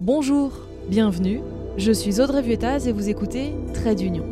[0.00, 0.52] Bonjour,
[0.88, 1.42] bienvenue,
[1.76, 4.24] je suis Audrey Vuettaz et vous écoutez Trait d'Union.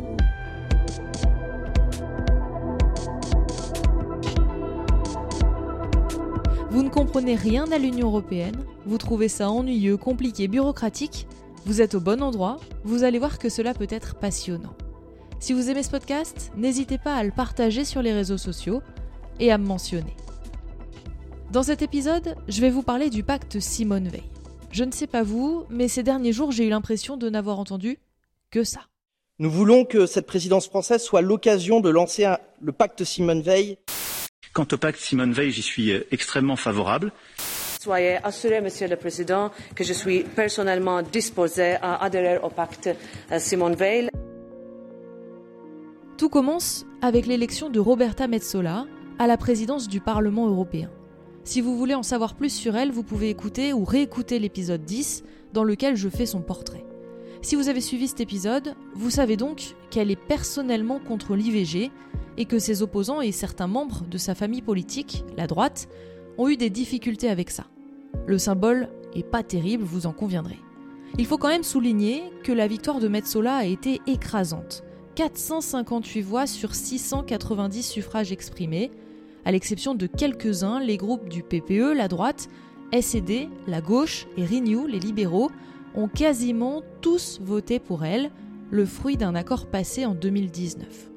[6.71, 8.55] Vous ne comprenez rien à l'Union européenne,
[8.87, 11.27] vous trouvez ça ennuyeux, compliqué, bureaucratique,
[11.67, 14.73] vous êtes au bon endroit, vous allez voir que cela peut être passionnant.
[15.39, 18.81] Si vous aimez ce podcast, n'hésitez pas à le partager sur les réseaux sociaux
[19.39, 20.15] et à me mentionner.
[21.51, 24.23] Dans cet épisode, je vais vous parler du pacte Simone Veil.
[24.71, 27.97] Je ne sais pas vous, mais ces derniers jours, j'ai eu l'impression de n'avoir entendu
[28.51, 28.81] que ça.
[29.39, 32.27] Nous voulons que cette présidence française soit l'occasion de lancer
[32.61, 33.77] le pacte Simone Veil.
[34.53, 37.11] Quant au pacte Simone Veil, j'y suis euh, extrêmement favorable.
[37.81, 42.89] Soyez assuré, Monsieur le Président, que je suis personnellement disposé à adhérer au pacte
[43.31, 44.09] euh, Simone Veil.
[46.17, 48.85] Tout commence avec l'élection de Roberta Metsola
[49.19, 50.89] à la présidence du Parlement européen.
[51.49, 55.23] Si vous voulez en savoir plus sur elle, vous pouvez écouter ou réécouter l'épisode 10
[55.51, 56.85] dans lequel je fais son portrait.
[57.41, 61.89] Si vous avez suivi cet épisode, vous savez donc qu'elle est personnellement contre l'IVG
[62.37, 65.89] et que ses opposants et certains membres de sa famille politique, la droite,
[66.37, 67.65] ont eu des difficultés avec ça.
[68.27, 70.59] Le symbole est pas terrible, vous en conviendrez.
[71.17, 74.83] Il faut quand même souligner que la victoire de Metsola a été écrasante.
[75.15, 78.91] 458 voix sur 690 suffrages exprimés,
[79.45, 82.47] à l'exception de quelques-uns, les groupes du PPE, la droite,
[82.99, 85.51] SED, la gauche et Renew, les libéraux,
[85.95, 88.31] ont quasiment tous voté pour elle,
[88.71, 91.09] le fruit d'un accord passé en 2019.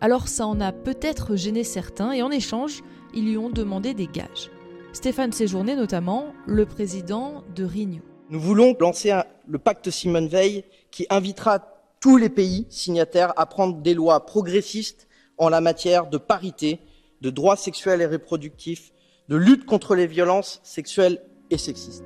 [0.00, 2.82] Alors ça en a peut-être gêné certains et en échange,
[3.14, 4.50] ils lui ont demandé des gages.
[4.92, 8.02] Stéphane Séjourné notamment, le président de Renew.
[8.30, 11.60] Nous voulons lancer le pacte Simone Veil qui invitera
[12.00, 16.80] tous les pays signataires à prendre des lois progressistes en la matière de parité,
[17.20, 18.92] de droits sexuels et reproductifs,
[19.28, 22.04] de lutte contre les violences sexuelles et sexistes.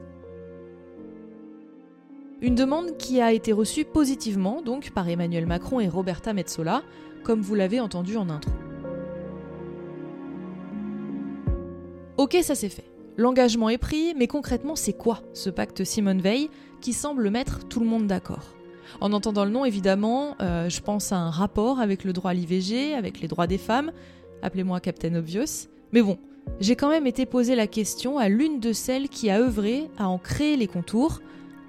[2.41, 6.83] Une demande qui a été reçue positivement donc par Emmanuel Macron et Roberta Metsola,
[7.23, 8.51] comme vous l'avez entendu en intro.
[12.17, 12.91] Ok, ça c'est fait.
[13.17, 17.81] L'engagement est pris, mais concrètement, c'est quoi ce pacte Simone Veil qui semble mettre tout
[17.81, 18.55] le monde d'accord?
[19.01, 22.34] En entendant le nom, évidemment, euh, je pense à un rapport avec le droit à
[22.34, 23.93] l'IVG, avec les droits des femmes.
[24.42, 25.69] Appelez-moi Captain Obvious.
[25.92, 26.19] Mais bon,
[26.60, 30.08] j'ai quand même été posé la question à l'une de celles qui a œuvré à
[30.08, 31.20] en créer les contours,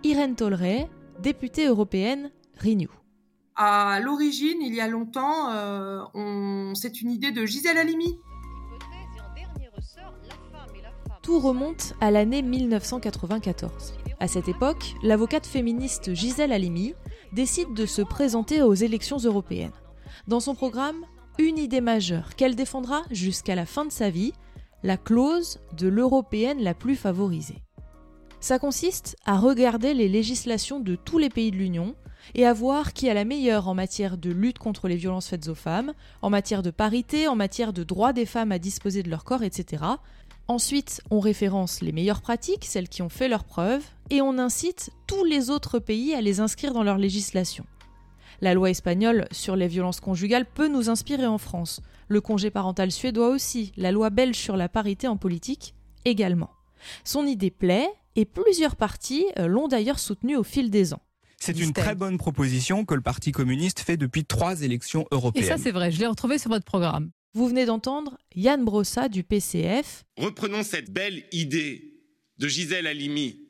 [0.04, 0.90] Irène Tolleret,
[1.22, 2.32] députée européenne
[2.64, 2.90] Renew.
[3.56, 6.74] À l'origine, il y a longtemps, euh, on...
[6.76, 8.20] c'est une idée de Gisèle Halimi.
[11.22, 13.94] Tout remonte à l'année 1994.
[14.20, 16.96] À cette époque, l'avocate féministe Gisèle Halimi
[17.32, 19.72] décide de se présenter aux élections européennes.
[20.28, 21.06] Dans son programme,
[21.40, 24.34] une idée majeure qu'elle défendra jusqu'à la fin de sa vie,
[24.84, 27.64] la clause de l'européenne la plus favorisée.
[28.40, 31.96] Ça consiste à regarder les législations de tous les pays de l'Union
[32.36, 35.48] et à voir qui a la meilleure en matière de lutte contre les violences faites
[35.48, 39.10] aux femmes, en matière de parité, en matière de droit des femmes à disposer de
[39.10, 39.84] leur corps, etc.
[40.48, 44.92] Ensuite, on référence les meilleures pratiques, celles qui ont fait leurs preuves, et on incite
[45.08, 47.66] tous les autres pays à les inscrire dans leur législation.
[48.44, 52.92] La loi espagnole sur les violences conjugales peut nous inspirer en France, le congé parental
[52.92, 56.50] suédois aussi, la loi belge sur la parité en politique également.
[57.06, 57.88] Son idée plaît,
[58.18, 61.02] et plusieurs partis euh, l'ont d'ailleurs soutenu au fil des ans.
[61.40, 65.46] C'est une très bonne proposition que le Parti communiste fait depuis trois élections européennes.
[65.46, 67.12] Et ça, c'est vrai, je l'ai retrouvé sur votre programme.
[67.34, 70.04] Vous venez d'entendre Yann Brossa du PCF.
[70.18, 71.94] Reprenons cette belle idée
[72.40, 73.43] de Gisèle Halimi,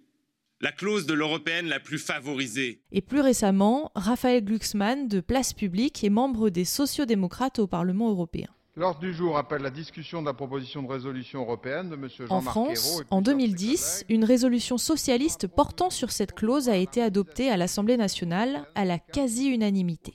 [0.63, 2.79] la clause de l'européenne la plus favorisée.
[2.93, 8.47] Et plus récemment, Raphaël Glucksmann de Place Publique et membre des sociodémocrates au Parlement européen.
[8.77, 12.07] L'ordre du jour appelle la discussion de la proposition de résolution européenne de M.
[12.07, 17.49] Jean-Marc En France, en 2010, une résolution socialiste portant sur cette clause a été adoptée
[17.49, 20.13] à l'Assemblée nationale à la quasi-unanimité.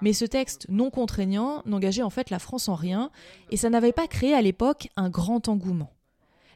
[0.00, 3.10] Mais ce texte non contraignant n'engageait en fait la France en rien,
[3.50, 5.90] et ça n'avait pas créé à l'époque un grand engouement.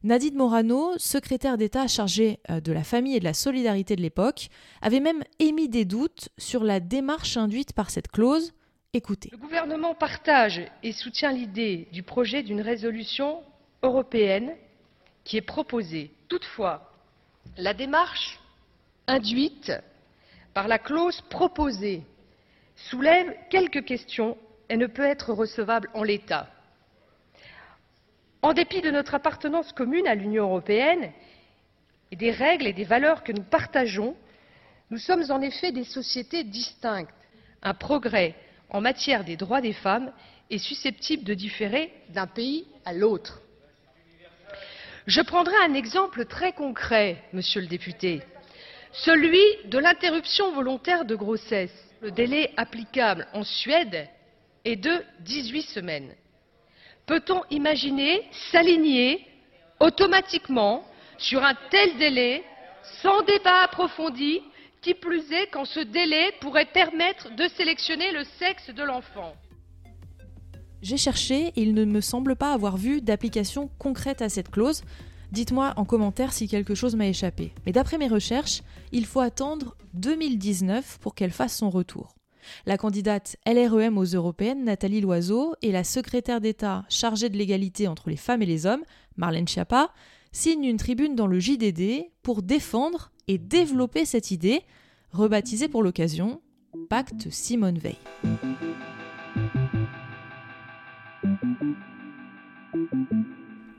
[0.04, 4.48] Nadine Morano, secrétaire d'État chargée de la famille et de la solidarité de l'époque,
[4.80, 8.52] avait même émis des doutes sur la démarche induite par cette clause,
[8.94, 9.30] Écoutez.
[9.32, 13.42] Le gouvernement partage et soutient l'idée du projet d'une résolution
[13.82, 14.52] européenne
[15.24, 16.10] qui est proposée.
[16.28, 16.92] Toutefois,
[17.56, 18.38] la démarche
[19.06, 19.72] induite
[20.52, 22.02] par la clause proposée
[22.90, 24.36] soulève quelques questions
[24.68, 26.50] et ne peut être recevable en l'état.
[28.42, 31.12] En dépit de notre appartenance commune à l'Union européenne
[32.10, 34.16] et des règles et des valeurs que nous partageons,
[34.90, 37.14] nous sommes en effet des sociétés distinctes.
[37.62, 38.34] Un progrès
[38.68, 40.12] en matière des droits des femmes
[40.50, 43.40] est susceptible de différer d'un pays à l'autre.
[45.06, 48.22] Je prendrai un exemple très concret, monsieur le député.
[48.92, 51.72] celui de l'interruption volontaire de grossesse.
[52.02, 54.08] Le délai applicable en Suède
[54.64, 56.14] est de 18 semaines.
[57.06, 59.26] Peut-on imaginer s'aligner
[59.80, 60.84] automatiquement
[61.18, 62.44] sur un tel délai
[63.02, 64.40] sans débat approfondi,
[64.80, 69.34] qui plus est quand ce délai pourrait permettre de sélectionner le sexe de l'enfant?
[70.82, 74.82] J'ai cherché et il ne me semble pas avoir vu d'application concrète à cette clause.
[75.30, 77.52] Dites-moi en commentaire si quelque chose m'a échappé.
[77.64, 82.14] Mais d'après mes recherches, il faut attendre 2019 pour qu'elle fasse son retour.
[82.66, 88.10] La candidate LREM aux européennes, Nathalie Loiseau, et la secrétaire d'État chargée de l'égalité entre
[88.10, 88.82] les femmes et les hommes,
[89.16, 89.92] Marlène Schiappa,
[90.32, 94.62] signent une tribune dans le JDD pour défendre et développer cette idée,
[95.12, 96.40] rebaptisée pour l'occasion
[96.88, 97.98] Pacte Simone Veil.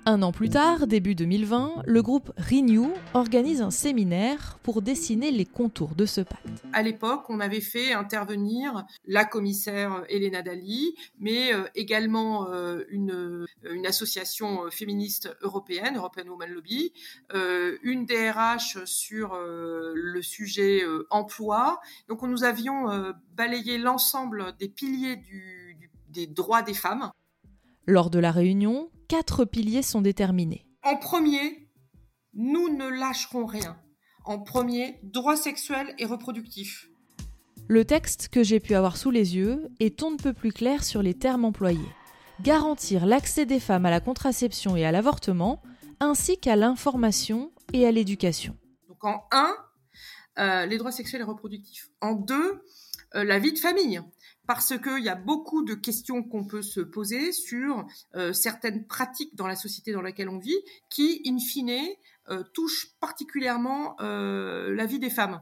[0.05, 5.45] Un an plus tard, début 2020, le groupe Renew organise un séminaire pour dessiner les
[5.45, 6.45] contours de ce pacte.
[6.73, 13.45] À l'époque, on avait fait intervenir la commissaire Elena Dali, mais euh, également euh, une,
[13.63, 16.91] une, association féministe européenne, European Women Lobby,
[17.33, 21.79] euh, une DRH sur le sujet emploi.
[22.09, 27.09] Donc nous avions balayé l'ensemble des piliers du, du, des droits des femmes.
[27.85, 30.65] Lors de la réunion, quatre piliers sont déterminés.
[30.81, 31.69] En premier,
[32.33, 33.77] nous ne lâcherons rien.
[34.25, 36.89] En premier, droits sexuels et reproductifs.
[37.67, 40.83] Le texte que j'ai pu avoir sous les yeux est on ne peut plus clair
[40.83, 41.91] sur les termes employés.
[42.41, 45.61] Garantir l'accès des femmes à la contraception et à l'avortement,
[45.99, 48.57] ainsi qu'à l'information et à l'éducation.
[48.87, 49.55] Donc en un,
[50.39, 51.91] euh, les droits sexuels et reproductifs.
[52.01, 52.63] En deux,
[53.13, 54.01] euh, la vie de famille
[54.47, 57.85] parce qu'il y a beaucoup de questions qu'on peut se poser sur
[58.15, 60.59] euh, certaines pratiques dans la société dans laquelle on vit
[60.89, 61.87] qui, in fine,
[62.29, 65.41] euh, touchent particulièrement euh, la vie des femmes.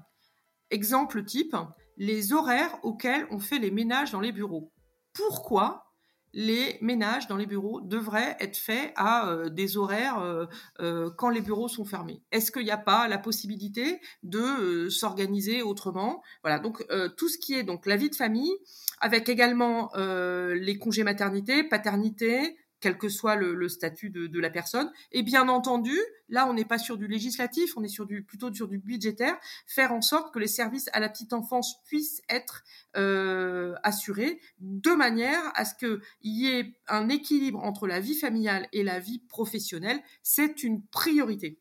[0.69, 1.55] Exemple type,
[1.97, 4.71] les horaires auxquels on fait les ménages dans les bureaux.
[5.13, 5.90] Pourquoi
[6.33, 10.45] les ménages dans les bureaux devraient être faits à euh, des horaires euh,
[10.79, 12.21] euh, quand les bureaux sont fermés.
[12.31, 16.23] Est-ce qu'il n'y a pas la possibilité de s'organiser autrement?
[16.43, 16.85] Voilà, donc
[17.17, 18.51] tout ce qui est donc la vie de famille,
[18.99, 24.91] avec également les congés maternité, paternité, quel que soit le, statut de, la personne.
[25.11, 25.97] Et bien entendu,
[26.27, 29.37] là, on n'est pas sur du législatif, on est sur du, plutôt sur du budgétaire,
[29.67, 32.63] faire en sorte que les services à la petite enfance puissent être
[32.97, 38.67] euh, assurés de manière à ce qu'il y ait un équilibre entre la vie familiale
[38.73, 40.01] et la vie professionnelle.
[40.23, 41.59] C'est une priorité.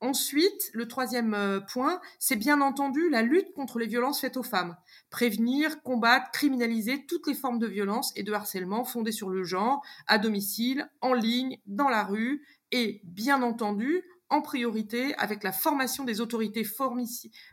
[0.00, 4.42] Ensuite, le troisième euh, point, c'est bien entendu la lutte contre les violences faites aux
[4.42, 4.76] femmes.
[5.10, 9.82] Prévenir, combattre, criminaliser toutes les formes de violence et de harcèlement fondées sur le genre,
[10.06, 16.04] à domicile, en ligne, dans la rue, et bien entendu, en priorité avec la formation
[16.04, 16.66] des autorités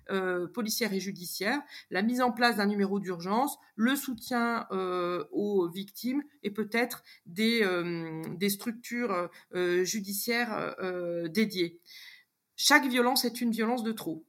[0.10, 5.70] euh, policières et judiciaires, la mise en place d'un numéro d'urgence, le soutien euh, aux
[5.70, 7.66] victimes et peut-être des,
[8.38, 9.30] des structures
[9.84, 10.76] judiciaires
[11.30, 11.80] dédiées.
[12.56, 14.26] Chaque violence est une violence de trop.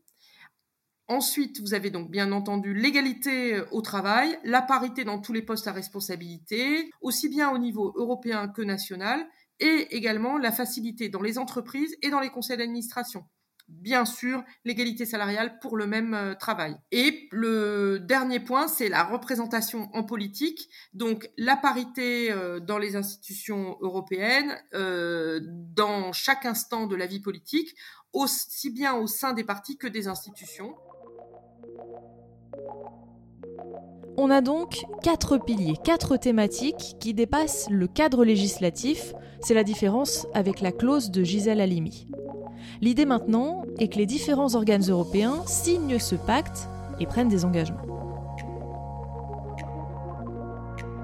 [1.09, 5.43] Ensuite, vous avez donc bien entendu l'égalité euh, au travail, la parité dans tous les
[5.43, 9.25] postes à responsabilité, aussi bien au niveau européen que national,
[9.61, 13.25] et également la facilité dans les entreprises et dans les conseils d'administration
[13.69, 16.77] bien sûr l'égalité salariale pour le même euh, travail.
[16.93, 22.97] Et le dernier point, c'est la représentation en politique, donc la parité euh, dans les
[22.97, 27.75] institutions européennes, euh, dans chaque instant de la vie politique,
[28.13, 30.75] aussi bien au sein des partis que des institutions.
[34.19, 39.13] On a donc quatre piliers, quatre thématiques qui dépassent le cadre législatif.
[39.41, 42.09] C'est la différence avec la clause de Gisèle Halimi.
[42.81, 46.67] L'idée maintenant est que les différents organes européens signent ce pacte
[46.99, 47.83] et prennent des engagements.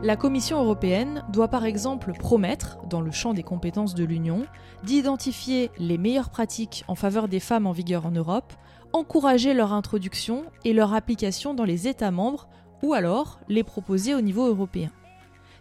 [0.02, 4.46] La Commission européenne doit par exemple promettre, dans le champ des compétences de l'Union,
[4.84, 8.54] d'identifier les meilleures pratiques en faveur des femmes en vigueur en Europe,
[8.94, 12.48] encourager leur introduction et leur application dans les États membres
[12.82, 14.90] ou alors les proposer au niveau européen.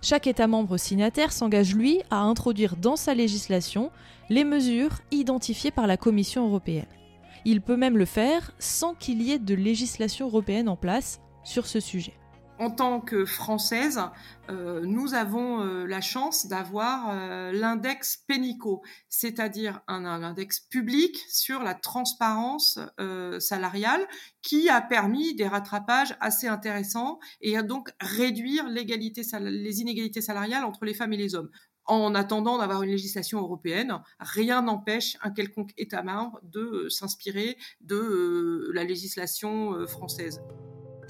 [0.02, 3.92] Chaque État membre signataire s'engage, lui, à introduire dans sa législation
[4.30, 6.88] les mesures identifiées par la Commission européenne.
[7.46, 11.68] Il peut même le faire sans qu'il y ait de législation européenne en place sur
[11.68, 12.14] ce sujet
[12.62, 14.00] en tant que française,
[14.52, 21.64] euh, nous avons euh, la chance d'avoir euh, l'index Pénico, c'est-à-dire un, index public sur
[21.64, 22.78] la transparence
[23.40, 24.06] salariale
[24.44, 30.86] qui a permis des rattrapages assez intéressants et a donc réduire les inégalités salariales entre
[30.86, 31.50] les femmes et les hommes.
[31.86, 34.00] en attendant d'avoir une législation européenne.
[34.20, 40.40] Rien n'empêche un quelconque État membre de s'inspirer de la législation française.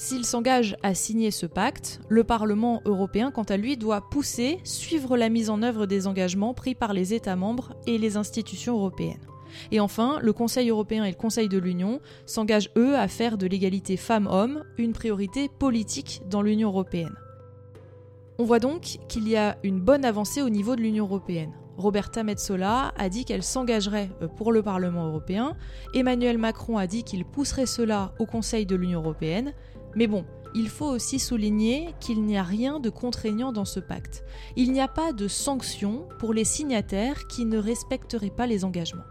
[0.04, 5.16] S'il s'engage à signer ce pacte, le Parlement européen, quant à lui, doit pousser, suivre
[5.16, 9.22] la mise en œuvre des engagements pris par les États membres et les institutions européennes.
[9.70, 13.46] Et enfin, le Conseil européen et le Conseil de l'Union s'engagent, eux, à faire de
[13.46, 17.16] l'égalité femmes-hommes une priorité politique dans l'Union européenne.
[18.40, 21.54] On voit donc qu'il y a une bonne avancée au niveau de l'Union européenne.
[21.78, 25.56] Roberta Metsola a dit qu'elle s'engagerait euh, pour le Parlement européen,
[25.94, 29.54] Emmanuel Macron a dit qu'il pousserait cela au Conseil de l'Union européenne,
[29.96, 34.24] mais bon, il faut aussi souligner qu'il n'y a rien de contraignant dans ce pacte.
[34.56, 39.04] Il n'y a pas de sanctions pour les signataires qui ne respecteraient pas les engagements.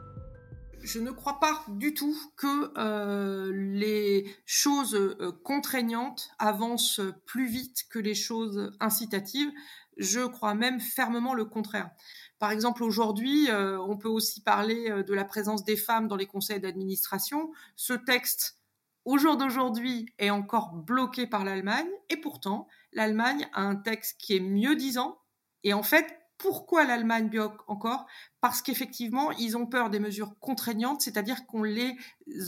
[0.83, 7.85] Je ne crois pas du tout que euh, les choses euh, contraignantes avancent plus vite
[7.91, 9.51] que les choses incitatives.
[9.99, 11.91] Je crois même fermement le contraire.
[12.39, 16.27] Par exemple, aujourd'hui, euh, on peut aussi parler de la présence des femmes dans les
[16.27, 17.51] conseils d'administration.
[17.77, 18.60] Ce texte
[19.05, 21.89] au jour d'aujourd'hui, est encore bloqué par l'Allemagne.
[22.11, 25.19] Et pourtant, l'Allemagne a un texte qui est mieux disant.
[25.65, 26.07] Et en fait,
[26.41, 28.07] pourquoi l'Allemagne bloque encore?
[28.41, 31.97] Parce qu'effectivement, ils ont peur des mesures contraignantes, c'est-à-dire qu'on les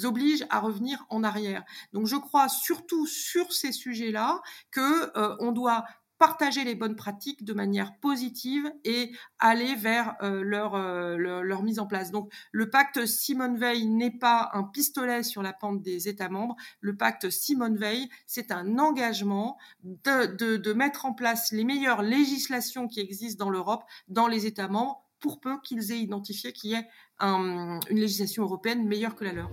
[0.05, 1.65] oblige à revenir en arrière.
[1.93, 4.41] Donc, je crois surtout sur ces sujets-là
[4.71, 5.85] que euh, on doit
[6.23, 9.11] partager les bonnes pratiques de manière positive et
[9.41, 12.13] aller vers euh, euh, leur, mise en place.
[12.13, 16.55] Donc le pacte Simone Veil n'est pas un pistolet sur la pente des États membres.
[16.81, 23.01] Le pacte Simone Veil, c'est un engagement de, mettre en place les meilleures législations qui
[23.01, 26.89] existent dans l'Europe, dans les États membres, pour peu qu'ils aient identifié qu'il y ait
[27.21, 29.51] une législation européenne meilleure que la leur.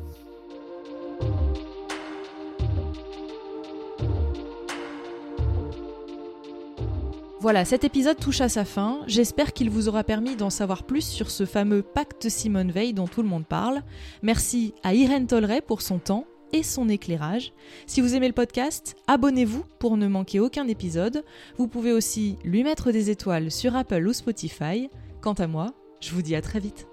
[7.42, 9.00] Voilà, cet épisode touche à sa fin.
[9.08, 13.08] J'espère qu'il vous aura permis d'en savoir plus sur ce fameux pacte Simone Veil dont
[13.08, 13.82] tout le monde parle.
[14.22, 17.54] Merci à Irène Tolleret pour son temps et son éclairage.
[17.88, 21.24] Si vous aimez le podcast, abonnez-vous pour ne manquer aucun épisode.
[21.58, 24.90] Vous pouvez aussi lui mettre des étoiles sur Apple ou Spotify.
[25.22, 25.68] Quant à moi,
[26.02, 26.88] je vous dis à très vite.